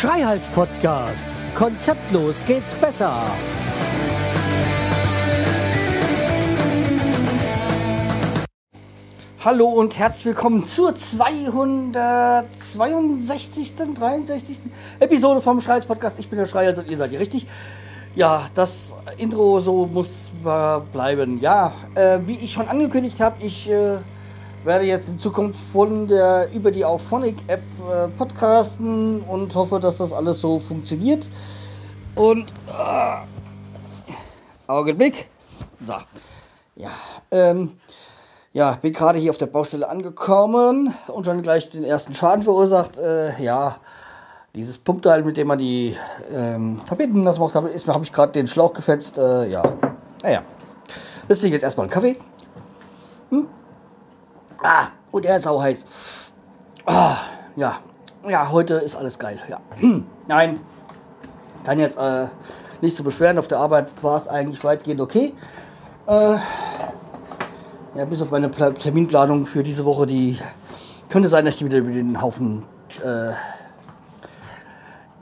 Schreihals 0.00 0.46
Podcast. 0.54 1.28
Konzeptlos 1.54 2.46
geht's 2.46 2.72
besser. 2.72 3.12
Hallo 9.44 9.66
und 9.66 9.98
herzlich 9.98 10.24
willkommen 10.24 10.64
zur 10.64 10.94
262. 10.94 13.74
63. 13.94 14.60
Episode 15.00 15.42
vom 15.42 15.60
Schreihals 15.60 15.84
Podcast. 15.84 16.18
Ich 16.18 16.30
bin 16.30 16.38
der 16.38 16.46
Schreihals 16.46 16.78
und 16.78 16.88
ihr 16.88 16.96
seid 16.96 17.10
hier 17.10 17.20
richtig. 17.20 17.46
Ja, 18.14 18.46
das 18.54 18.94
Intro 19.18 19.60
so 19.60 19.84
muss 19.84 20.30
bleiben. 20.92 21.42
Ja, 21.42 21.74
äh, 21.94 22.20
wie 22.24 22.38
ich 22.38 22.54
schon 22.54 22.68
angekündigt 22.68 23.20
habe, 23.20 23.44
ich 23.44 23.68
äh, 23.68 23.98
werde 24.64 24.84
jetzt 24.84 25.08
in 25.08 25.18
Zukunft 25.18 25.58
von 25.72 26.06
der 26.06 26.48
über 26.52 26.70
die 26.70 26.84
Auphonic 26.84 27.36
App 27.48 27.62
äh, 27.90 28.08
podcasten 28.08 29.22
und 29.22 29.54
hoffe, 29.54 29.80
dass 29.80 29.96
das 29.96 30.12
alles 30.12 30.40
so 30.40 30.58
funktioniert. 30.58 31.26
Und 32.14 32.52
äh, 32.68 33.16
Augenblick. 34.66 35.28
So. 35.84 35.94
Ja, 36.76 36.90
ähm, 37.30 37.72
ja, 38.52 38.72
bin 38.80 38.92
gerade 38.92 39.18
hier 39.18 39.30
auf 39.30 39.38
der 39.38 39.46
Baustelle 39.46 39.88
angekommen 39.88 40.94
und 41.08 41.24
schon 41.24 41.42
gleich 41.42 41.70
den 41.70 41.84
ersten 41.84 42.14
Schaden 42.14 42.44
verursacht. 42.44 42.98
Äh, 42.98 43.42
ja, 43.42 43.76
dieses 44.54 44.78
Pumpteil, 44.78 45.22
mit 45.22 45.36
dem 45.36 45.46
man 45.46 45.58
die 45.58 45.96
ähm, 46.32 46.80
Tapeten 46.88 47.24
das 47.24 47.38
macht, 47.38 47.54
habe 47.54 47.70
hab 47.70 48.02
ich 48.02 48.12
gerade 48.12 48.32
den 48.32 48.46
Schlauch 48.46 48.72
gefetzt. 48.72 49.18
Äh, 49.18 49.48
ja, 49.48 49.62
naja. 50.22 50.42
Ist 51.28 51.44
jetzt 51.44 51.62
erstmal 51.62 51.86
ein 51.86 51.90
Kaffee. 51.90 52.16
Hm? 53.30 53.46
Ah, 54.62 54.88
und 55.10 55.24
er 55.24 55.36
ist 55.36 55.46
auch 55.46 55.62
heiß. 55.62 56.32
Ah, 56.84 57.16
ja. 57.56 57.78
Ja, 58.28 58.50
heute 58.50 58.74
ist 58.74 58.96
alles 58.96 59.18
geil. 59.18 59.38
Ja. 59.48 59.60
Nein. 60.28 60.60
Kann 61.64 61.78
jetzt 61.78 61.96
äh, 61.96 62.26
nicht 62.80 62.94
zu 62.94 63.02
so 63.02 63.04
beschweren. 63.04 63.38
Auf 63.38 63.48
der 63.48 63.58
Arbeit 63.58 63.88
war 64.02 64.16
es 64.16 64.28
eigentlich 64.28 64.62
weitgehend 64.62 65.00
okay. 65.00 65.34
Äh, 66.06 66.36
ja, 67.94 68.04
bis 68.08 68.20
auf 68.20 68.30
meine 68.30 68.50
Terminplanung 68.50 69.46
für 69.46 69.62
diese 69.62 69.84
Woche, 69.84 70.06
die 70.06 70.38
könnte 71.08 71.28
sein, 71.28 71.44
dass 71.44 71.54
ich 71.54 71.58
die 71.60 71.64
wieder 71.66 71.78
über 71.78 71.90
den 71.90 72.20
Haufen 72.20 72.66
äh, 73.02 73.32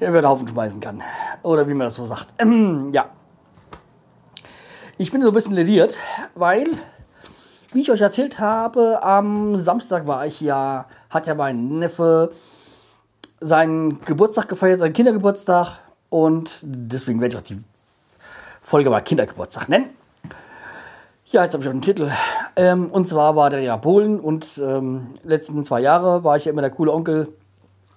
über 0.00 0.20
den 0.20 0.28
Haufen 0.28 0.48
schmeißen 0.48 0.80
kann. 0.80 1.02
Oder 1.42 1.66
wie 1.68 1.74
man 1.74 1.86
das 1.86 1.94
so 1.94 2.06
sagt. 2.06 2.28
Ähm, 2.38 2.90
ja. 2.92 3.10
Ich 4.96 5.12
bin 5.12 5.22
so 5.22 5.28
ein 5.28 5.34
bisschen 5.34 5.54
lediert, 5.54 5.94
weil 6.34 6.66
wie 7.72 7.82
ich 7.82 7.90
euch 7.90 8.00
erzählt 8.00 8.40
habe, 8.40 9.02
am 9.02 9.58
Samstag 9.58 10.06
war 10.06 10.26
ich 10.26 10.40
ja, 10.40 10.86
hat 11.10 11.26
ja 11.26 11.34
mein 11.34 11.78
Neffe 11.78 12.32
seinen 13.40 14.00
Geburtstag 14.04 14.48
gefeiert, 14.48 14.80
seinen 14.80 14.94
Kindergeburtstag. 14.94 15.80
Und 16.10 16.60
deswegen 16.62 17.20
werde 17.20 17.34
ich 17.34 17.40
auch 17.40 17.46
die 17.46 17.62
Folge 18.62 18.90
mal 18.90 19.00
Kindergeburtstag 19.00 19.68
nennen. 19.68 19.90
Ja, 21.26 21.44
jetzt 21.44 21.52
habe 21.52 21.62
ich 21.62 21.68
auch 21.68 21.74
den 21.74 21.82
Titel. 21.82 22.10
Ähm, 22.56 22.90
und 22.90 23.06
zwar 23.06 23.36
war 23.36 23.50
der 23.50 23.60
ja 23.60 23.76
Polen 23.76 24.18
und 24.18 24.58
ähm, 24.64 25.08
letzten 25.24 25.62
zwei 25.62 25.80
Jahre 25.80 26.24
war 26.24 26.38
ich 26.38 26.46
ja 26.46 26.52
immer 26.52 26.62
der 26.62 26.70
coole 26.70 26.92
Onkel, 26.92 27.28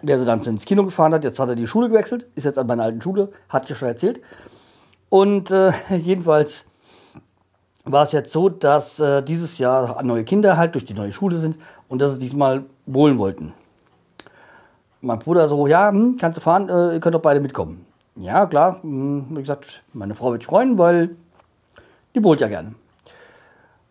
der 0.02 0.20
sie 0.20 0.26
dann 0.26 0.42
ins 0.42 0.66
Kino 0.66 0.84
gefahren 0.84 1.14
hat. 1.14 1.24
Jetzt 1.24 1.40
hat 1.40 1.48
er 1.48 1.56
die 1.56 1.68
Schule 1.68 1.88
gewechselt, 1.88 2.28
ist 2.36 2.44
jetzt 2.44 2.58
an 2.58 2.68
meiner 2.68 2.84
alten 2.84 3.02
Schule, 3.02 3.30
hat 3.48 3.70
ja 3.70 3.76
schon 3.76 3.88
erzählt. 3.88 4.20
Und 5.08 5.50
äh, 5.50 5.72
jedenfalls 5.98 6.66
war 7.92 8.04
es 8.04 8.12
jetzt 8.12 8.32
so, 8.32 8.50
dass 8.50 9.00
äh, 9.00 9.22
dieses 9.22 9.58
Jahr 9.58 10.02
neue 10.04 10.24
Kinder 10.24 10.58
halt 10.58 10.76
durch 10.76 10.86
die 10.86 10.94
neue 10.94 11.12
Schule 11.12 11.38
sind 11.38 11.58
und 11.88 12.02
dass 12.02 12.14
sie 12.14 12.20
diesmal 12.20 12.64
wohnen 12.86 13.18
wollten. 13.18 13.54
Mein 15.02 15.20
Bruder 15.20 15.48
so, 15.48 15.68
ja, 15.68 15.90
hm, 15.90 16.18
kannst 16.20 16.38
du 16.38 16.42
fahren, 16.42 16.70
äh, 16.70 16.94
ihr 16.94 17.00
könnt 17.00 17.16
doch 17.16 17.22
beide 17.22 17.40
mitkommen. 17.40 17.86
Ja, 18.16 18.46
klar, 18.46 18.82
hm, 18.82 19.28
wie 19.32 19.42
gesagt, 19.42 19.84
meine 19.94 20.16
Frau 20.16 20.32
wird 20.32 20.44
sich 20.44 20.50
freuen, 20.50 20.78
weil 20.78 21.16
die 22.14 22.24
wohnt 22.24 22.42
ja 22.42 22.48
gerne. 22.48 22.76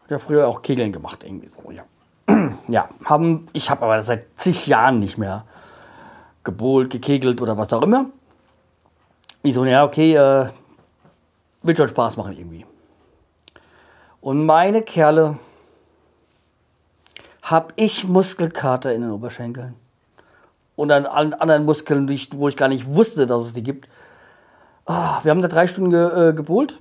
Hat 0.03 0.11
ja 0.11 0.19
früher 0.19 0.47
auch 0.47 0.63
Kegeln 0.63 0.93
gemacht, 0.93 1.25
irgendwie 1.25 1.49
so, 1.49 1.71
ja. 1.71 1.83
ja, 2.69 2.89
haben, 3.05 3.47
ich 3.53 3.71
habe 3.71 3.83
aber 3.83 4.03
seit 4.03 4.27
zig 4.37 4.67
Jahren 4.67 5.01
nicht 5.01 5.19
mehr 5.19 5.45
gebohlt, 6.45 6.91
gekegelt 6.91 7.41
oder 7.41 7.57
was 7.57 7.73
auch 7.73 7.83
immer. 7.83 8.07
Ich 9.43 9.55
so, 9.55 9.65
ja, 9.65 9.85
okay, 9.85 10.15
äh, 10.15 10.47
wird 11.63 11.77
schon 11.77 11.89
Spaß 11.89 12.17
machen 12.17 12.37
irgendwie. 12.37 12.65
Und 14.21 14.45
meine 14.45 14.83
Kerle, 14.83 15.39
hab 17.43 17.73
ich 17.77 18.07
Muskelkater 18.07 18.93
in 18.93 19.01
den 19.01 19.11
Oberschenkeln. 19.11 19.75
Und 20.77 20.93
an 20.93 21.07
allen 21.07 21.35
anderen 21.35 21.65
Muskeln, 21.65 22.09
wo 22.09 22.49
ich 22.49 22.57
gar 22.57 22.69
nicht 22.69 22.87
wusste, 22.87 23.27
dass 23.27 23.45
es 23.45 23.53
die 23.55 23.63
gibt. 23.63 23.89
Ah, 24.87 25.21
wir 25.23 25.31
haben 25.31 25.43
da 25.43 25.49
drei 25.49 25.67
Stunden 25.67 25.91
ge, 25.91 26.29
äh, 26.29 26.33
gebohlt. 26.33 26.81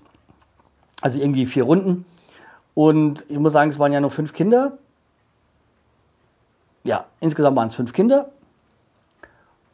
Also 1.02 1.20
irgendwie 1.20 1.46
vier 1.46 1.64
Runden. 1.64 2.06
Und 2.76 3.26
ich 3.30 3.40
muss 3.40 3.54
sagen, 3.54 3.72
es 3.72 3.80
waren 3.80 3.92
ja 3.92 4.00
nur 4.00 4.12
fünf 4.12 4.34
Kinder. 4.34 4.78
Ja, 6.84 7.06
insgesamt 7.20 7.58
waren 7.58 7.68
es 7.68 7.76
fünf 7.76 7.94
Kinder. 7.94 8.30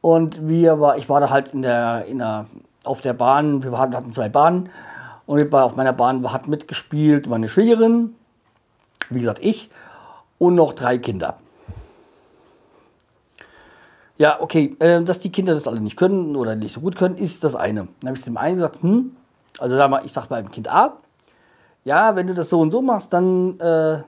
Und 0.01 0.47
wir 0.47 0.79
war, 0.79 0.97
ich 0.97 1.09
war 1.09 1.19
da 1.19 1.29
halt 1.29 1.53
in 1.53 1.61
der, 1.61 2.05
in 2.05 2.19
der, 2.19 2.45
auf 2.83 3.01
der 3.01 3.13
Bahn, 3.13 3.63
wir 3.63 3.77
hatten 3.77 4.11
zwei 4.11 4.29
Bahnen 4.29 4.69
und 5.25 5.53
auf 5.53 5.75
meiner 5.75 5.93
Bahn 5.93 6.31
hat 6.31 6.47
mitgespielt 6.47 7.27
meine 7.27 7.47
Schwägerin, 7.47 8.15
wie 9.09 9.19
gesagt 9.19 9.39
ich, 9.41 9.69
und 10.37 10.55
noch 10.55 10.73
drei 10.73 10.97
Kinder. 10.97 11.37
Ja, 14.17 14.39
okay, 14.39 14.75
äh, 14.79 15.03
dass 15.03 15.19
die 15.19 15.31
Kinder 15.31 15.53
das 15.53 15.67
alle 15.67 15.81
nicht 15.81 15.97
können 15.97 16.35
oder 16.35 16.55
nicht 16.55 16.73
so 16.73 16.79
gut 16.79 16.95
können, 16.95 17.17
ist 17.17 17.43
das 17.43 17.53
eine. 17.53 17.87
Dann 17.99 18.09
habe 18.09 18.17
ich 18.17 18.23
dem 18.23 18.37
einen 18.37 18.55
gesagt, 18.57 18.81
hm, 18.81 19.15
also 19.59 19.75
sag 19.75 19.89
mal, 19.89 20.05
ich 20.05 20.13
sag 20.13 20.27
beim 20.27 20.49
Kind 20.51 20.69
A, 20.69 20.97
ja, 21.83 22.15
wenn 22.15 22.27
du 22.27 22.33
das 22.33 22.49
so 22.49 22.61
und 22.61 22.71
so 22.71 22.81
machst, 22.81 23.11
dann 23.11 23.59
äh, 23.59 24.03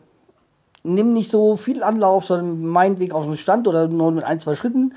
nimm 0.83 1.13
nicht 1.13 1.29
so 1.29 1.57
viel 1.57 1.83
Anlauf, 1.83 2.25
sondern 2.25 2.65
meinetwegen 2.65 3.13
aus 3.13 3.25
dem 3.25 3.35
Stand 3.35 3.67
oder 3.67 3.87
nur 3.87 4.11
mit 4.11 4.23
ein, 4.23 4.39
zwei 4.39 4.55
Schritten 4.55 4.93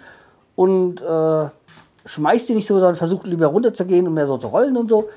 und 0.54 1.02
äh, 1.02 1.48
schmeiß 2.06 2.46
die 2.46 2.54
nicht 2.54 2.66
so, 2.66 2.74
sondern 2.74 2.96
versuch 2.96 3.24
lieber 3.24 3.46
runterzugehen 3.46 4.06
und 4.06 4.14
mehr 4.14 4.26
so 4.26 4.38
zu 4.38 4.48
rollen 4.48 4.76
und 4.76 4.88
so. 4.88 5.08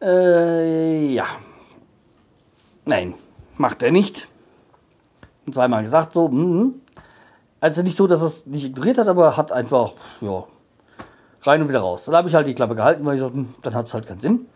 Äh, 0.00 1.12
ja. 1.12 1.26
Nein, 2.84 3.14
macht 3.56 3.82
er 3.82 3.90
nicht. 3.90 4.28
Und 5.46 5.54
zweimal 5.54 5.82
gesagt 5.82 6.12
so, 6.12 6.28
mm, 6.28 6.80
also 7.60 7.82
nicht 7.82 7.96
so, 7.96 8.06
dass 8.06 8.20
er 8.20 8.26
es 8.26 8.46
nicht 8.46 8.66
ignoriert 8.66 8.98
hat, 8.98 9.08
aber 9.08 9.36
hat 9.36 9.50
einfach, 9.52 9.92
ja, 10.20 10.44
rein 11.42 11.62
und 11.62 11.68
wieder 11.68 11.80
raus. 11.80 12.04
Dann 12.04 12.14
habe 12.16 12.28
ich 12.28 12.34
halt 12.34 12.46
die 12.46 12.54
Klappe 12.54 12.74
gehalten, 12.74 13.04
weil 13.04 13.16
ich 13.16 13.20
so, 13.20 13.28
hm, 13.28 13.54
dann 13.62 13.74
hat 13.74 13.86
es 13.86 13.94
halt 13.94 14.06
keinen 14.06 14.20
Sinn. 14.20 14.46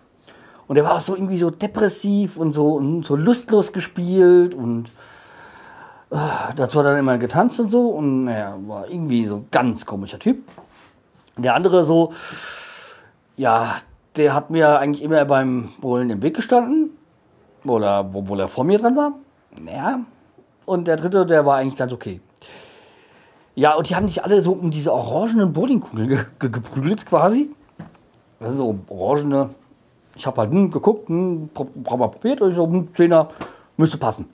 Und 0.69 0.77
er 0.77 0.85
war 0.85 0.95
auch 0.95 1.01
so 1.01 1.15
irgendwie 1.15 1.39
so 1.39 1.51
depressiv 1.51 2.37
und 2.37 2.53
so, 2.53 2.75
und 2.75 3.05
so 3.05 3.17
lustlos 3.17 3.73
gespielt 3.73 4.55
und 4.55 4.91
äh, 6.11 6.17
dazu 6.57 6.79
hat 6.79 6.87
er 6.87 6.93
dann 6.93 6.99
immer 6.99 7.19
getanzt 7.19 7.59
und 7.59 7.71
so 7.71 7.89
und 7.89 8.25
naja, 8.25 8.57
war 8.67 8.89
irgendwie 8.89 9.27
so 9.27 9.45
ganz 9.51 9.85
komischer 9.87 10.19
Typ. 10.19 10.47
Der 11.37 11.55
andere 11.55 11.85
so, 11.85 12.13
ja, 13.37 13.77
der 14.17 14.35
hat 14.35 14.51
mir 14.51 14.79
eigentlich 14.79 15.03
immer 15.03 15.25
beim 15.25 15.71
Bohlen 15.81 16.11
im 16.11 16.23
Weg 16.23 16.37
gestanden. 16.37 16.91
Oder 17.65 18.11
obwohl 18.13 18.41
er 18.41 18.49
vor 18.49 18.65
mir 18.65 18.79
dran 18.79 18.97
war. 18.97 19.13
Ja. 19.67 20.01
Und 20.65 20.87
der 20.87 20.97
dritte, 20.97 21.27
der 21.27 21.47
war 21.47 21.59
eigentlich 21.59 21.77
ganz 21.77 21.93
okay. 21.93 22.21
Ja, 23.55 23.75
und 23.75 23.89
die 23.89 23.95
haben 23.95 24.09
sich 24.09 24.25
alle 24.25 24.41
so 24.41 24.53
um 24.53 24.71
diese 24.71 24.93
orangenen 24.93 25.53
Bowlingkugeln 25.53 26.09
ge 26.09 26.19
ge 26.39 26.51
geprügelt 26.51 27.05
quasi. 27.05 27.51
Das 28.41 28.51
sind 28.51 28.59
so 28.59 28.79
orangene. 28.89 29.51
Ich 30.15 30.27
habe 30.27 30.41
halt 30.41 30.51
hm, 30.51 30.71
geguckt, 30.71 31.09
hm, 31.09 31.51
hab 31.55 31.99
mal 31.99 32.09
probiert 32.09 32.41
und 32.41 32.51
ich 32.51 32.57
so, 32.57 32.65
hm, 32.65 32.93
Zehner 32.95 33.29
müsste 33.77 33.99
passen. 33.99 34.29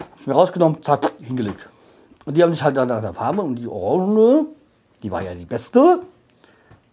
Hab 0.00 0.26
mir 0.26 0.34
rausgenommen, 0.34 0.82
zack, 0.82 1.12
hingelegt. 1.20 1.68
Und 2.24 2.36
die 2.36 2.42
haben 2.42 2.52
sich 2.52 2.62
halt 2.62 2.76
dann 2.76 2.88
nach 2.88 3.00
der 3.00 3.14
Farbe 3.14 3.42
und 3.42 3.56
die 3.56 3.66
orangene, 3.66 4.46
die 5.02 5.10
war 5.10 5.22
ja 5.22 5.34
die 5.34 5.44
beste. 5.44 6.00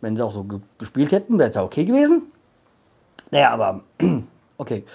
Wenn 0.01 0.15
sie 0.15 0.23
auch 0.23 0.31
so 0.31 0.45
gespielt 0.77 1.11
hätten, 1.11 1.37
wäre 1.37 1.49
es 1.49 1.55
ja 1.55 1.63
okay 1.63 1.85
gewesen. 1.85 2.31
Naja, 3.31 3.51
aber 3.51 3.81
okay. 4.57 4.85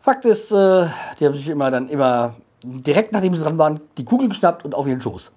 Fakt 0.00 0.24
ist, 0.24 0.50
äh, 0.50 0.86
die 1.18 1.26
haben 1.26 1.34
sich 1.34 1.48
immer 1.48 1.70
dann 1.70 1.88
immer 1.88 2.34
direkt 2.62 3.12
nachdem 3.12 3.34
sie 3.34 3.42
dran 3.42 3.58
waren, 3.58 3.80
die 3.96 4.04
Kugel 4.04 4.28
geschnappt 4.28 4.64
und 4.64 4.74
auf 4.74 4.86
ihren 4.86 5.00
Schoß. 5.00 5.30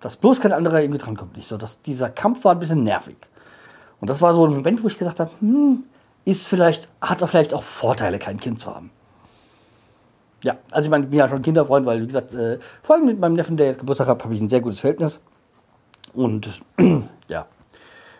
Dass 0.00 0.16
bloß 0.16 0.40
kein 0.40 0.52
anderer 0.52 0.80
irgendwie 0.80 0.98
drankommt. 0.98 1.36
Nicht 1.36 1.48
so, 1.48 1.56
dass 1.56 1.80
dieser 1.82 2.10
Kampf 2.10 2.44
war 2.44 2.52
ein 2.52 2.58
bisschen 2.58 2.82
nervig. 2.84 3.16
Und 4.00 4.10
das 4.10 4.20
war 4.20 4.34
so 4.34 4.44
ein 4.46 4.52
Moment, 4.52 4.82
wo 4.82 4.88
ich 4.88 4.98
gesagt 4.98 5.20
habe, 5.20 5.30
hm, 5.40 5.84
ist 6.24 6.46
vielleicht, 6.46 6.88
hat 7.00 7.20
er 7.20 7.28
vielleicht 7.28 7.54
auch 7.54 7.62
Vorteile, 7.62 8.18
kein 8.18 8.38
Kind 8.38 8.60
zu 8.60 8.74
haben. 8.74 8.90
Ja, 10.42 10.56
also 10.70 10.86
ich 10.86 10.90
meine, 10.90 11.04
ich 11.04 11.10
bin 11.10 11.18
ja 11.18 11.28
schon 11.28 11.40
Kinderfreund, 11.40 11.86
weil, 11.86 12.02
wie 12.02 12.06
gesagt, 12.06 12.34
äh, 12.34 12.58
vor 12.82 12.96
allem 12.96 13.06
mit 13.06 13.18
meinem 13.18 13.34
Neffen, 13.34 13.56
der 13.56 13.66
jetzt 13.66 13.78
Geburtstag 13.78 14.08
hat, 14.08 14.22
habe 14.24 14.34
ich 14.34 14.40
ein 14.40 14.50
sehr 14.50 14.60
gutes 14.60 14.80
Verhältnis. 14.80 15.20
Und 16.12 16.62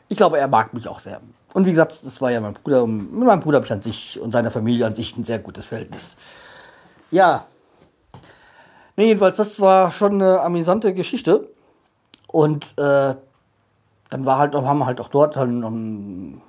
ich 0.08 0.16
glaube, 0.16 0.38
er 0.38 0.48
mag 0.48 0.74
mich 0.74 0.88
auch 0.88 1.00
sehr. 1.00 1.20
Und 1.52 1.66
wie 1.66 1.70
gesagt, 1.70 2.00
das 2.04 2.20
war 2.20 2.30
ja 2.30 2.40
mein 2.40 2.54
Bruder. 2.54 2.86
Mit 2.86 3.12
meinem 3.12 3.40
Bruder 3.40 3.56
habe 3.56 3.66
ich 3.66 3.72
an 3.72 3.82
sich 3.82 4.20
und 4.20 4.32
seiner 4.32 4.50
Familie 4.50 4.86
an 4.86 4.94
sich 4.94 5.16
ein 5.16 5.24
sehr 5.24 5.38
gutes 5.38 5.64
Verhältnis. 5.64 6.16
Ja. 7.10 7.46
Nee, 8.96 9.06
jedenfalls, 9.06 9.36
das 9.36 9.60
war 9.60 9.92
schon 9.92 10.14
eine 10.14 10.40
amüsante 10.40 10.94
Geschichte. 10.94 11.48
Und 12.26 12.64
äh, 12.76 13.14
dann 14.10 14.24
war 14.24 14.38
halt, 14.38 14.54
haben 14.54 14.78
wir 14.78 14.86
halt 14.86 15.00
auch 15.00 15.08
dort 15.08 15.36
halt 15.36 15.48
um, 15.48 16.40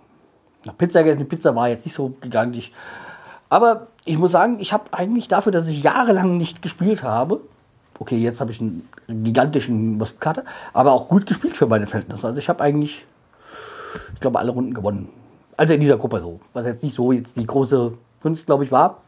nach 0.65 0.77
Pizza 0.77 1.03
gegessen. 1.03 1.19
Die 1.19 1.25
Pizza 1.25 1.55
war 1.55 1.69
jetzt 1.69 1.85
nicht 1.85 1.95
so 1.95 2.09
gigantisch. 2.21 2.71
Aber 3.49 3.87
ich 4.05 4.17
muss 4.17 4.31
sagen, 4.31 4.59
ich 4.59 4.73
habe 4.73 4.85
eigentlich 4.91 5.27
dafür, 5.27 5.51
dass 5.51 5.67
ich 5.67 5.83
jahrelang 5.83 6.37
nicht 6.37 6.61
gespielt 6.61 7.03
habe, 7.03 7.41
okay, 7.99 8.17
jetzt 8.17 8.41
habe 8.41 8.51
ich 8.51 8.59
einen 8.59 8.87
gigantischen 9.07 9.97
Muskelkater, 9.97 10.43
aber 10.73 10.91
auch 10.91 11.07
gut 11.07 11.25
gespielt 11.25 11.55
für 11.55 11.67
meine 11.67 11.87
Verhältnisse. 11.87 12.27
Also 12.27 12.39
ich 12.39 12.49
habe 12.49 12.61
eigentlich, 12.63 13.05
ich 14.13 14.19
glaube, 14.19 14.39
alle 14.39 14.51
Runden 14.51 14.73
gewonnen. 14.73 15.09
Also 15.57 15.73
in 15.73 15.79
dieser 15.79 15.97
Gruppe 15.97 16.19
so. 16.19 16.39
Was 16.53 16.65
jetzt 16.65 16.83
nicht 16.83 16.95
so 16.95 17.11
jetzt 17.11 17.37
die 17.37 17.45
große 17.45 17.93
Kunst, 18.21 18.45
glaube 18.45 18.63
ich, 18.63 18.71
war. 18.71 19.01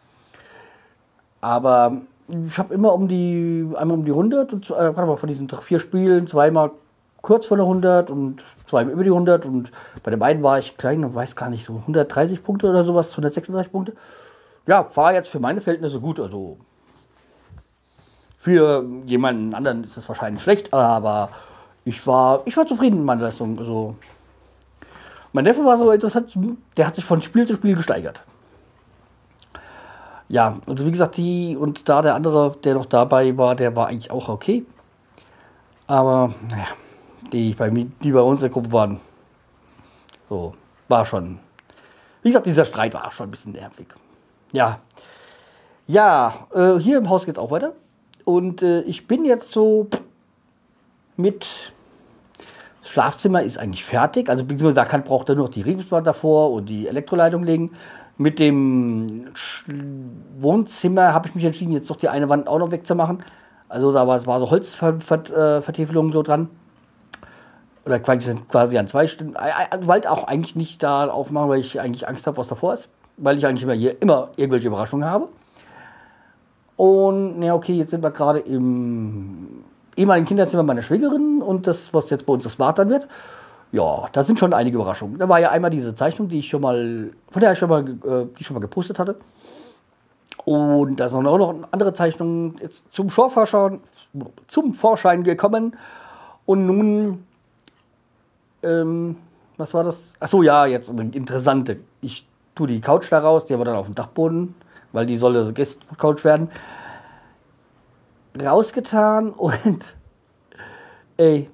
Aber 1.42 2.01
ich 2.48 2.57
habe 2.57 2.74
immer 2.74 2.94
um 2.94 3.07
die, 3.07 3.68
einmal 3.75 3.98
um 3.98 4.06
die 4.06 4.12
100, 4.12 4.54
und, 4.54 4.69
äh, 4.72 4.92
mal, 4.92 5.16
von 5.16 5.30
diesen 5.30 5.50
vier 5.50 5.80
Spielen, 5.80 6.28
zweimal 6.28 6.72
kurz 7.22 7.48
vor 7.48 7.57
der 7.57 7.66
100 7.66 8.12
und 8.12 8.44
zweimal 8.66 8.94
über 8.94 9.04
die 9.04 9.10
100. 9.10 9.45
Und 9.45 9.72
bei 10.04 10.12
dem 10.12 10.22
einen 10.22 10.44
war 10.44 10.60
ich 10.60 10.78
klein 10.78 11.04
und 11.04 11.16
weiß 11.16 11.36
gar 11.36 11.50
nicht, 11.50 11.66
so 11.66 11.74
130 11.74 12.44
Punkte 12.44 12.69
oder 12.69 12.86
sowas, 12.86 13.12
136 13.12 13.72
Punkte. 13.72 13.94
Ja, 14.66 14.89
war 14.95 15.13
jetzt 15.13 15.30
für 15.30 15.39
meine 15.39 15.62
Verhältnisse 15.62 16.00
gut. 16.00 16.19
Also 16.19 16.57
für 18.38 18.86
jemanden 19.06 19.54
anderen 19.54 19.84
ist 19.84 19.98
es 19.98 20.07
wahrscheinlich 20.07 20.42
schlecht, 20.42 20.74
aber 20.74 21.30
ich 21.84 22.06
war, 22.06 22.42
ich 22.45 22.56
war 22.56 22.66
zufrieden 22.68 22.98
mit 22.98 23.06
meiner 23.06 23.24
Leistung. 23.24 23.57
Also, 23.60 23.95
mein 25.38 25.44
Neffe 25.44 25.63
war 25.63 25.78
so 25.78 25.92
interessant, 25.92 26.36
der 26.78 26.88
hat 26.88 26.95
sich 26.95 27.06
von 27.06 27.22
Spiel 27.22 27.45
zu 27.45 27.54
Spiel 27.54 27.75
gesteigert. 27.75 28.24
Ja, 30.30 30.57
also 30.66 30.84
wie 30.84 30.89
gesagt, 30.89 31.16
die 31.18 31.56
und 31.56 31.88
da 31.88 32.01
der 32.01 32.16
andere, 32.16 32.57
der 32.63 32.74
noch 32.74 32.88
dabei 32.88 33.38
war, 33.38 33.54
der 33.54 33.75
war 33.75 33.86
eigentlich 33.86 34.10
auch 34.10 34.30
okay. 34.30 34.66
Aber, 35.86 36.34
naja, 36.50 36.66
die 37.31 37.54
bei, 37.54 37.69
mir, 37.69 37.86
die 38.01 38.12
bei 38.12 38.19
uns 38.19 38.42
in 38.42 38.45
der 38.45 38.50
Gruppe 38.50 38.72
waren, 38.72 39.00
so, 40.28 40.56
war 40.88 41.06
schon. 41.06 41.38
Wie 42.24 42.30
gesagt, 42.30 42.48
dieser 42.48 42.66
Streit 42.66 42.95
war 42.95 43.12
schon 43.12 43.28
ein 43.28 43.31
bisschen 43.31 43.51
nervig. 43.51 43.86
Ja. 44.54 44.80
Ja, 45.86 46.48
äh, 46.51 46.80
hier 46.80 46.98
im 46.98 47.12
Haus 47.12 47.25
geht 47.25 47.36
es 47.36 47.39
auch 47.39 47.51
weiter. 47.51 47.74
Und 48.25 48.63
äh, 48.63 48.81
ich 48.81 49.06
bin 49.06 49.24
jetzt 49.24 49.51
so 49.51 49.88
mit 51.16 51.74
Schlafzimmer 52.88 53.44
ist 53.44 53.57
eigentlich 53.60 53.84
fertig. 53.84 54.30
Also 54.30 54.44
beziehungsweise 54.44 54.75
da 54.75 54.86
kann, 54.86 55.04
braucht 55.04 55.30
er 55.30 55.36
nur 55.36 55.45
noch 55.45 55.54
die 55.54 55.62
Riebswand 55.62 56.07
davor 56.07 56.51
und 56.51 56.68
die 56.69 56.88
Elektroleitung 56.88 57.44
legen. 57.44 57.72
Mit 58.18 58.39
dem 58.39 59.28
Wohnzimmer 60.39 61.13
habe 61.13 61.28
ich 61.28 61.36
mich 61.36 61.44
entschieden, 61.44 61.74
jetzt 61.74 61.89
doch 61.89 61.98
die 61.98 62.10
eine 62.10 62.30
Wand 62.30 62.48
auch 62.48 62.60
noch 62.60 62.72
wegzumachen. 62.72 63.24
Also 63.69 63.92
da 63.92 64.07
war 64.07 64.25
war 64.25 64.39
so 64.39 64.50
Holzvertäfelung 64.50 66.13
so 66.13 66.24
dran. 66.24 66.50
Oder 67.86 68.00
quasi, 68.00 68.36
quasi 68.50 68.78
an 68.78 68.88
zwei 68.88 69.06
Stunden. 69.07 69.36
Ich 69.80 69.88
wollte 69.88 70.12
auch 70.12 70.24
eigentlich 70.24 70.56
nicht 70.56 70.81
da 70.81 71.07
aufmachen, 71.10 71.50
weil 71.50 71.60
ich 71.60 71.80
eigentlich 71.80 72.07
Angst 72.07 72.25
habe, 72.25 72.38
was 72.38 72.48
davor 72.48 72.74
ist. 72.74 72.89
Weil 73.18 73.38
ich 73.38 73.45
eigentlich 73.45 73.63
immer 73.63 73.74
hier 73.74 74.01
immer 74.01 74.30
irgendwelche 74.38 74.68
Überraschungen 74.68 75.07
habe. 75.07 75.28
Und 76.78 77.42
ja, 77.42 77.54
okay, 77.54 77.74
jetzt 77.74 77.92
sind 77.92 78.04
wir 78.04 78.12
gerade 78.12 78.39
im 78.39 79.63
ehemaligen 79.97 80.27
Kinderzimmer 80.27 80.63
meiner 80.63 80.81
Schwägerin 80.81 81.41
und 81.41 81.67
das, 81.67 81.94
was 81.94 82.09
jetzt 82.09 82.25
bei 82.25 82.33
uns 82.33 82.44
das 82.44 82.55
Bad 82.55 82.79
dann 82.79 82.89
wird. 82.89 83.07
Ja, 83.71 84.07
da 84.13 84.23
sind 84.23 84.39
schon 84.39 84.53
einige 84.53 84.77
Überraschungen. 84.77 85.17
Da 85.17 85.27
war 85.27 85.39
ja 85.39 85.51
einmal 85.51 85.71
diese 85.71 85.94
Zeichnung, 85.94 86.29
die 86.29 86.39
ich 86.39 86.47
schon 86.47 86.61
mal, 86.61 87.11
von 87.29 87.39
der 87.41 87.51
ich 87.51 87.57
schon 87.57 87.69
mal, 87.69 87.81
äh, 87.81 88.25
die 88.38 88.44
schon 88.44 88.53
mal 88.53 88.61
gepostet 88.61 88.97
hatte. 88.97 89.17
Und 90.45 90.97
da 90.97 91.09
sind 91.09 91.27
auch 91.27 91.38
noch 91.38 91.55
andere 91.71 91.94
Zeichnungen 91.94 92.55
jetzt 92.61 92.85
zum 92.91 93.09
Vorschein, 93.09 93.81
zum 94.47 94.73
Vorschein 94.73 95.23
gekommen. 95.23 95.75
Und 96.45 96.65
nun, 96.65 97.25
ähm, 98.63 99.17
was 99.57 99.73
war 99.73 99.83
das? 99.83 100.11
Achso, 100.21 100.41
ja, 100.43 100.65
jetzt 100.65 100.89
eine 100.89 101.01
interessante. 101.11 101.79
Ich 102.00 102.25
tue 102.55 102.67
die 102.67 102.79
Couch 102.79 103.11
da 103.11 103.19
raus, 103.19 103.45
die 103.45 103.53
haben 103.53 103.59
wir 103.59 103.65
dann 103.65 103.75
auf 103.75 103.88
dem 103.88 103.95
Dachboden 103.95 104.55
weil 104.91 105.05
die 105.05 105.17
soll 105.17 105.53
Guest-Couch 105.53 106.23
werden, 106.23 106.50
rausgetan 108.42 109.31
und 109.31 109.54
ey, 111.18 111.50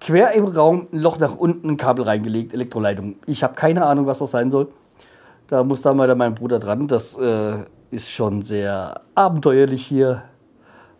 quer 0.00 0.32
im 0.32 0.46
Raum 0.46 0.88
ein 0.92 0.98
Loch 0.98 1.18
nach 1.18 1.36
unten, 1.36 1.70
ein 1.70 1.76
Kabel 1.76 2.04
reingelegt, 2.04 2.54
Elektroleitung. 2.54 3.16
Ich 3.26 3.42
habe 3.42 3.54
keine 3.54 3.86
Ahnung, 3.86 4.06
was 4.06 4.18
das 4.18 4.32
sein 4.32 4.50
soll. 4.50 4.68
Da 5.46 5.62
muss 5.62 5.82
dann 5.82 5.96
mal 5.96 6.12
mein 6.14 6.34
Bruder 6.34 6.58
dran. 6.58 6.88
Das 6.88 7.16
äh, 7.16 7.58
ist 7.90 8.10
schon 8.10 8.42
sehr 8.42 9.00
abenteuerlich 9.14 9.86
hier, 9.86 10.22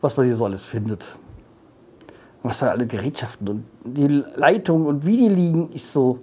was 0.01 0.17
man 0.17 0.27
hier 0.27 0.37
so 0.37 0.45
alles 0.45 0.65
findet. 0.65 1.17
Was 2.43 2.59
da 2.59 2.69
alle 2.69 2.87
Gerätschaften 2.87 3.49
und 3.49 3.65
die 3.85 4.23
Leitung 4.37 4.87
und 4.87 5.07
wie 5.07 5.17
die 5.17 5.29
liegen, 5.29 5.71
ist 5.73 5.93
so. 5.93 6.19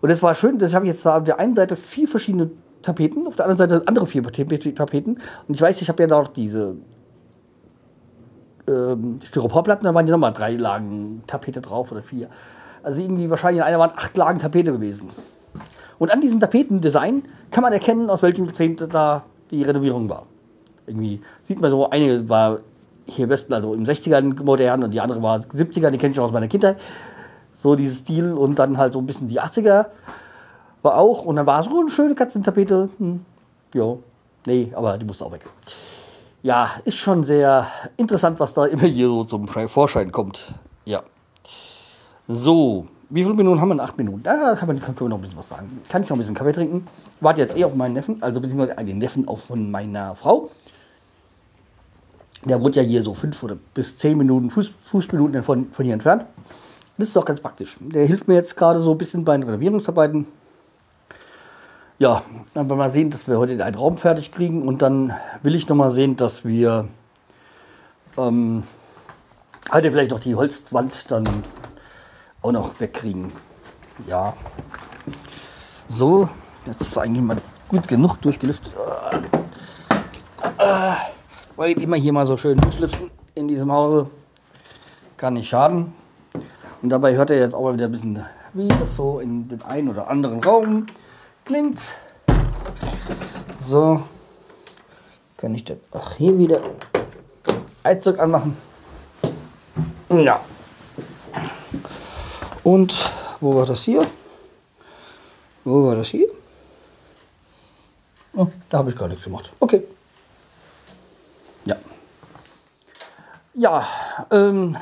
Und 0.00 0.10
es 0.10 0.22
war 0.22 0.34
schön, 0.34 0.58
das 0.58 0.74
habe 0.74 0.86
ich 0.86 0.92
jetzt 0.92 1.04
da 1.04 1.18
auf 1.18 1.24
der 1.24 1.38
einen 1.38 1.54
Seite 1.54 1.76
vier 1.76 2.08
verschiedene 2.08 2.50
Tapeten, 2.82 3.26
auf 3.26 3.36
der 3.36 3.46
anderen 3.46 3.70
Seite 3.70 3.86
andere 3.86 4.06
vier 4.06 4.22
Tapeten. 4.22 5.20
Und 5.46 5.54
ich 5.54 5.60
weiß, 5.60 5.82
ich 5.82 5.88
habe 5.88 6.02
ja 6.02 6.08
noch 6.08 6.28
diese 6.28 6.76
ähm, 8.68 9.20
Styroporplatten, 9.24 9.84
da 9.84 9.94
waren 9.94 10.06
ja 10.06 10.12
nochmal 10.12 10.32
drei 10.32 10.52
Lagen 10.52 11.22
Tapete 11.26 11.60
drauf 11.60 11.90
oder 11.90 12.02
vier. 12.02 12.28
Also 12.82 13.00
irgendwie 13.00 13.28
wahrscheinlich 13.28 13.60
in 13.60 13.66
einer 13.66 13.78
waren 13.78 13.92
acht 13.96 14.16
Lagen 14.16 14.38
Tapete 14.38 14.72
gewesen. 14.72 15.10
Und 15.98 16.12
an 16.12 16.20
diesem 16.20 16.38
Tapetendesign 16.38 17.24
kann 17.50 17.62
man 17.62 17.72
erkennen, 17.72 18.08
aus 18.08 18.22
welchem 18.22 18.46
Jahrzehnt 18.46 18.86
da 18.92 19.24
die 19.50 19.62
Renovierung 19.62 20.08
war. 20.08 20.26
Irgendwie 20.86 21.20
sieht 21.42 21.60
man 21.60 21.70
so, 21.70 21.90
eine 21.90 22.28
war 22.28 22.60
hier 23.06 23.24
im 23.24 23.30
Westen, 23.30 23.52
also 23.52 23.74
im 23.74 23.84
60ern 23.84 24.42
modern 24.44 24.84
und 24.84 24.92
die 24.92 25.00
andere 25.00 25.22
war 25.22 25.38
70er, 25.38 25.90
die 25.90 25.98
kenne 25.98 26.10
ich 26.10 26.16
schon 26.16 26.24
aus 26.24 26.32
meiner 26.32 26.48
Kindheit. 26.48 26.78
So 27.52 27.74
dieses 27.74 27.98
Stil 27.98 28.32
und 28.32 28.58
dann 28.58 28.78
halt 28.78 28.92
so 28.92 29.00
ein 29.00 29.06
bisschen 29.06 29.28
die 29.28 29.40
80er 29.40 29.86
war 30.82 30.96
auch. 30.96 31.24
Und 31.24 31.36
dann 31.36 31.46
war 31.46 31.64
so 31.64 31.80
eine 31.80 31.90
schöne 31.90 32.14
Katzentapete. 32.14 32.88
Hm, 32.98 33.24
ja, 33.74 33.96
nee, 34.46 34.72
aber 34.74 34.96
die 34.98 35.06
musste 35.06 35.24
auch 35.24 35.32
weg. 35.32 35.44
Ja, 36.42 36.70
ist 36.84 36.96
schon 36.96 37.24
sehr 37.24 37.66
interessant, 37.96 38.38
was 38.38 38.54
da 38.54 38.66
immer 38.66 38.86
hier 38.86 39.08
so 39.08 39.24
zum 39.24 39.48
Vorschein 39.48 40.12
kommt. 40.12 40.54
Ja. 40.84 41.02
So, 42.28 42.86
wie 43.10 43.24
viele 43.24 43.34
Minuten 43.34 43.60
haben 43.60 43.74
wir? 43.74 43.82
Acht 43.82 43.98
Minuten. 43.98 44.22
Da 44.22 44.54
kann 44.54 44.68
man, 44.68 44.80
können 44.80 45.00
wir 45.00 45.08
noch 45.08 45.18
ein 45.18 45.22
bisschen 45.22 45.38
was 45.38 45.48
sagen. 45.48 45.82
Kann 45.88 46.02
ich 46.02 46.08
noch 46.08 46.16
ein 46.16 46.20
bisschen 46.20 46.34
Kaffee 46.34 46.52
trinken? 46.52 46.86
Warte 47.20 47.40
jetzt 47.40 47.56
eh 47.56 47.64
auf 47.64 47.74
meinen 47.74 47.94
Neffen, 47.94 48.22
also 48.22 48.40
beziehungsweise 48.40 48.76
den 48.84 48.98
Neffen 48.98 49.26
auch 49.26 49.38
von 49.38 49.70
meiner 49.70 50.14
Frau. 50.14 50.50
Der 52.44 52.62
wohnt 52.62 52.76
ja 52.76 52.82
hier 52.82 53.02
so 53.02 53.14
fünf 53.14 53.42
oder 53.42 53.56
bis 53.74 53.98
zehn 53.98 54.16
Minuten, 54.16 54.50
Fuß, 54.50 54.70
Fußminuten 54.84 55.42
von, 55.42 55.72
von 55.72 55.84
hier 55.84 55.94
entfernt. 55.94 56.24
Das 56.98 57.08
ist 57.08 57.16
auch 57.16 57.24
ganz 57.24 57.40
praktisch. 57.40 57.78
Der 57.80 58.06
hilft 58.06 58.28
mir 58.28 58.34
jetzt 58.34 58.56
gerade 58.56 58.80
so 58.80 58.92
ein 58.92 58.98
bisschen 58.98 59.24
bei 59.24 59.36
den 59.36 59.42
Renovierungsarbeiten 59.42 60.26
ja, 61.98 62.22
dann 62.54 62.68
wollen 62.68 62.78
wir 62.78 62.90
sehen, 62.90 63.10
dass 63.10 63.26
wir 63.26 63.38
heute 63.38 63.62
einen 63.64 63.74
Raum 63.74 63.96
fertig 63.96 64.30
kriegen 64.30 64.62
und 64.66 64.82
dann 64.82 65.12
will 65.42 65.54
ich 65.54 65.68
noch 65.68 65.76
mal 65.76 65.90
sehen, 65.90 66.16
dass 66.16 66.44
wir 66.44 66.88
ähm, 68.16 68.62
heute 69.72 69.90
vielleicht 69.90 70.12
noch 70.12 70.20
die 70.20 70.36
Holzwand 70.36 71.10
dann 71.10 71.24
auch 72.40 72.52
noch 72.52 72.78
wegkriegen. 72.78 73.32
Ja. 74.06 74.34
So, 75.88 76.28
jetzt 76.66 76.82
ist 76.82 76.96
eigentlich 76.96 77.24
mal 77.24 77.36
gut 77.68 77.88
genug 77.88 78.22
durchgelüftet. 78.22 78.72
Äh, 80.58 80.92
weil 81.56 81.72
immer 81.82 81.96
hier 81.96 82.12
mal 82.12 82.26
so 82.26 82.36
schön 82.36 82.58
durchlüften 82.58 83.10
in 83.34 83.48
diesem 83.48 83.72
Hause. 83.72 84.08
Kann 85.16 85.34
nicht 85.34 85.48
schaden. 85.48 85.92
Und 86.80 86.90
dabei 86.90 87.16
hört 87.16 87.30
er 87.30 87.40
jetzt 87.40 87.54
auch 87.54 87.62
mal 87.62 87.74
wieder 87.74 87.86
ein 87.86 87.90
bisschen, 87.90 88.24
wie 88.52 88.68
das 88.68 88.94
so 88.94 89.18
in 89.18 89.48
dem 89.48 89.64
einen 89.64 89.88
oder 89.88 90.08
anderen 90.08 90.40
Raum 90.44 90.86
klingt. 91.48 91.80
So. 93.66 94.02
Kann 95.38 95.54
ich 95.54 95.64
das 95.64 95.78
auch 95.92 96.12
hier 96.12 96.38
wieder 96.38 96.60
Heizung 97.82 98.18
anmachen. 98.18 98.56
Ja. 100.10 100.40
Und 102.62 103.10
wo 103.40 103.54
war 103.56 103.66
das 103.66 103.82
hier? 103.82 104.06
Wo 105.64 105.86
war 105.86 105.96
das 105.96 106.08
hier? 106.08 106.28
Oh, 108.34 108.48
da 108.68 108.78
habe 108.78 108.90
ich 108.90 108.96
gar 108.96 109.08
nichts 109.08 109.24
gemacht. 109.24 109.50
Okay. 109.58 109.84
Ja. 111.64 111.76
Ja, 113.54 113.86
ähm, 114.30 114.76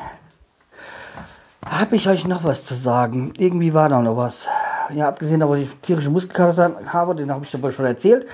habe 1.64 1.96
ich 1.96 2.08
euch 2.08 2.26
noch 2.26 2.42
was 2.42 2.64
zu 2.64 2.74
sagen? 2.74 3.32
Irgendwie 3.38 3.72
war 3.72 3.88
da 3.88 4.00
noch 4.00 4.16
was 4.16 4.48
ja, 4.94 5.08
abgesehen 5.08 5.40
davon, 5.40 5.60
dass 5.60 5.68
ich 5.68 5.74
tierische 5.80 6.10
Muskelkater 6.10 6.80
habe, 6.86 7.14
den 7.14 7.30
habe 7.30 7.44
ich 7.44 7.54
aber 7.54 7.70
schon 7.70 7.86
erzählt. 7.86 8.26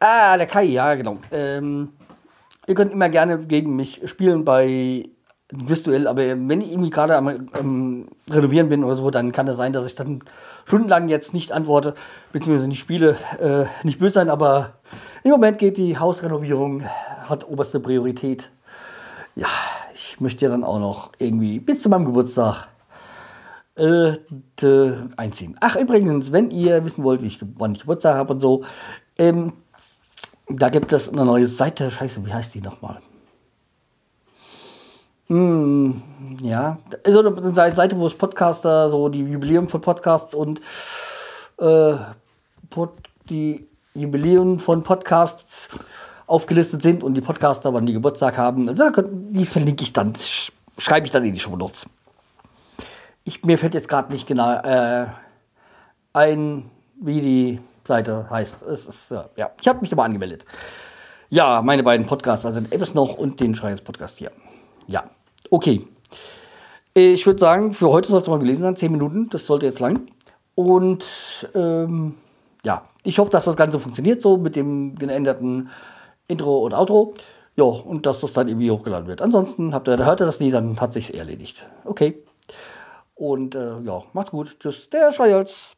Ah, 0.00 0.36
der 0.36 0.46
Kai, 0.46 0.64
ja, 0.64 0.94
genau. 0.94 1.18
Ähm, 1.32 1.90
ihr 2.66 2.74
könnt 2.74 2.92
immer 2.92 3.08
gerne 3.08 3.38
gegen 3.38 3.74
mich 3.76 4.02
spielen 4.08 4.44
bei 4.44 5.08
virtuell, 5.50 6.06
aber 6.06 6.22
wenn 6.22 6.60
ich 6.60 6.70
irgendwie 6.70 6.90
gerade 6.90 7.16
am, 7.16 7.48
am, 7.52 8.08
Renovieren 8.30 8.68
bin 8.68 8.84
oder 8.84 8.96
so, 8.96 9.10
dann 9.10 9.32
kann 9.32 9.48
es 9.48 9.56
sein, 9.56 9.72
dass 9.72 9.86
ich 9.86 9.94
dann 9.94 10.20
stundenlang 10.66 11.08
jetzt 11.08 11.32
nicht 11.32 11.52
antworte, 11.52 11.94
beziehungsweise 12.32 12.68
nicht 12.68 12.80
spiele. 12.80 13.16
Äh, 13.40 13.64
nicht 13.84 13.98
böse 13.98 14.14
sein, 14.14 14.28
aber 14.28 14.74
im 15.24 15.30
Moment 15.30 15.58
geht 15.58 15.78
die 15.78 15.98
Hausrenovierung, 15.98 16.84
hat 17.28 17.48
oberste 17.48 17.80
Priorität. 17.80 18.50
Ja, 19.34 19.48
ich 19.94 20.20
möchte 20.20 20.44
ja 20.44 20.50
dann 20.50 20.64
auch 20.64 20.78
noch 20.78 21.12
irgendwie 21.18 21.58
bis 21.60 21.82
zu 21.82 21.88
meinem 21.88 22.04
Geburtstag 22.04 22.68
äh, 23.78 24.16
einziehen. 25.16 25.56
Ach, 25.60 25.76
übrigens, 25.76 26.32
wenn 26.32 26.50
ihr 26.50 26.84
wissen 26.84 27.04
wollt, 27.04 27.22
wie 27.22 27.28
ich, 27.28 27.38
wann 27.56 27.72
ich 27.72 27.80
Geburtstag 27.80 28.16
habe 28.16 28.34
und 28.34 28.40
so, 28.40 28.64
ähm, 29.16 29.52
da 30.48 30.68
gibt 30.68 30.92
es 30.92 31.08
eine 31.08 31.24
neue 31.24 31.46
Seite. 31.46 31.90
Scheiße, 31.90 32.24
wie 32.24 32.32
heißt 32.32 32.54
die 32.54 32.60
nochmal? 32.60 33.00
Hm, 35.28 36.02
ja, 36.42 36.78
so 37.06 37.20
eine 37.20 37.54
Seite, 37.54 37.98
wo 37.98 38.06
es 38.06 38.14
Podcaster, 38.14 38.90
so 38.90 39.10
die 39.10 39.20
Jubiläum 39.20 39.68
von 39.68 39.82
Podcasts 39.82 40.34
und 40.34 40.60
äh, 41.58 41.94
Pod, 42.70 42.92
die 43.28 43.68
Jubiläum 43.94 44.58
von 44.58 44.82
Podcasts 44.82 45.68
aufgelistet 46.26 46.82
sind 46.82 47.02
und 47.02 47.14
die 47.14 47.20
Podcaster, 47.20 47.74
wann 47.74 47.84
die 47.84 47.92
Geburtstag 47.92 48.38
haben. 48.38 48.74
Die 49.32 49.44
verlinke 49.44 49.82
ich 49.82 49.92
dann, 49.92 50.14
schreibe 50.78 51.06
ich 51.06 51.12
dann 51.12 51.24
in 51.24 51.34
die 51.34 51.40
Show 51.40 51.56
Notes. 51.56 51.86
Ich, 53.28 53.44
mir 53.44 53.58
fällt 53.58 53.74
jetzt 53.74 53.90
gerade 53.90 54.10
nicht 54.10 54.26
genau 54.26 54.54
äh, 54.54 55.04
ein, 56.14 56.70
wie 56.98 57.20
die 57.20 57.60
Seite 57.84 58.26
heißt. 58.30 58.62
Es 58.62 58.86
ist, 58.86 59.10
äh, 59.10 59.24
ja, 59.36 59.50
ich 59.60 59.68
habe 59.68 59.82
mich 59.82 59.92
aber 59.92 60.04
angemeldet. 60.04 60.46
Ja, 61.28 61.60
meine 61.60 61.82
beiden 61.82 62.06
Podcasts, 62.06 62.46
also 62.46 62.58
den 62.58 62.72
Ebbes 62.72 62.94
noch 62.94 63.18
und 63.18 63.38
den 63.40 63.54
Schreihals 63.54 63.82
Podcast 63.82 64.16
hier. 64.16 64.32
Ja, 64.86 65.10
okay. 65.50 65.86
Ich 66.94 67.26
würde 67.26 67.38
sagen, 67.38 67.74
für 67.74 67.90
heute 67.90 68.08
soll 68.08 68.22
es 68.22 68.28
mal 68.28 68.38
gelesen 68.38 68.62
sein. 68.62 68.76
Zehn 68.76 68.92
Minuten, 68.92 69.28
das 69.28 69.44
sollte 69.44 69.66
jetzt 69.66 69.80
lang. 69.80 70.10
Und 70.54 71.50
ähm, 71.54 72.14
ja, 72.64 72.84
ich 73.02 73.18
hoffe, 73.18 73.30
dass 73.30 73.44
das 73.44 73.56
Ganze 73.56 73.78
funktioniert 73.78 74.22
so 74.22 74.38
mit 74.38 74.56
dem 74.56 74.94
geänderten 74.94 75.68
Intro 76.28 76.64
und 76.64 76.72
Outro. 76.72 77.12
Ja, 77.56 77.64
und 77.64 78.06
dass 78.06 78.20
das 78.22 78.32
dann 78.32 78.48
irgendwie 78.48 78.70
hochgeladen 78.70 79.06
wird. 79.06 79.20
Ansonsten 79.20 79.74
habt 79.74 79.86
ihr, 79.86 80.02
hört 80.02 80.22
ihr 80.22 80.24
das 80.26 80.40
nie, 80.40 80.50
dann 80.50 80.80
hat 80.80 80.94
sich 80.94 81.14
erledigt. 81.14 81.66
Okay. 81.84 82.22
Und 83.18 83.56
äh, 83.56 83.80
ja, 83.80 84.04
macht's 84.12 84.30
gut. 84.30 84.60
Tschüss, 84.60 84.88
der 84.90 85.12
Schreihals. 85.12 85.76